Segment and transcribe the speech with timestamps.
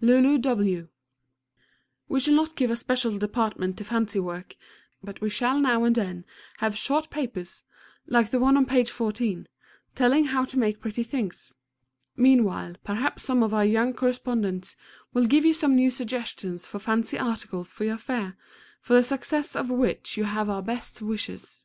[0.00, 0.88] LULU W.
[2.08, 4.54] We shall not give a special department to fancy work,
[5.02, 6.24] but we shall now and then
[6.58, 7.64] have short papers,
[8.06, 9.48] like the one on page 14,
[9.96, 11.54] telling how to make pretty things.
[12.16, 14.76] Meanwhile perhaps some of our young correspondents
[15.12, 18.36] will give you some new suggestions for fancy articles for your fair,
[18.80, 21.64] for the success of which you have our best wishes.